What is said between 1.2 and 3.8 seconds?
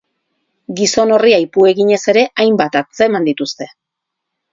aipu eginez ere hainbat antzeman dituzte.